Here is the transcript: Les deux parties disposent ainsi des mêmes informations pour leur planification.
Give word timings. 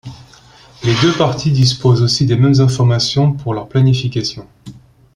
Les 0.83 0.95
deux 1.03 1.11
parties 1.13 1.51
disposent 1.51 2.01
ainsi 2.01 2.25
des 2.25 2.35
mêmes 2.35 2.59
informations 2.59 3.33
pour 3.33 3.53
leur 3.53 3.67
planification. 3.69 4.47